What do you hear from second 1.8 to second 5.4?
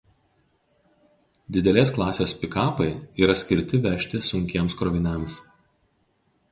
klasės pikapai yra skirti vežti sunkiems kroviniams.